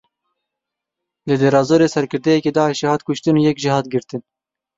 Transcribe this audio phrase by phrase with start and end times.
[1.27, 4.21] Li Dêrazorê serkirdeyekî Daişê hat kuştin û yek jî hat girtin.